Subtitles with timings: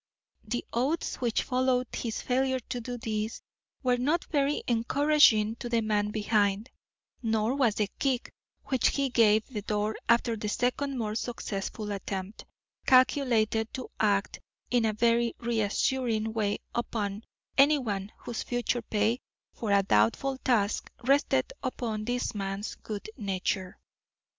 [0.43, 3.43] The oaths which followed his failure to do this
[3.83, 6.71] were not very encouraging to the man behind,
[7.21, 8.33] nor was the kick
[8.65, 12.45] which he gave the door after the second more successful attempt
[12.87, 14.39] calculated to act
[14.71, 17.23] in a very reassuring way upon
[17.55, 19.21] anyone whose future pay
[19.53, 23.77] for a doubtful task rested upon this man's good nature.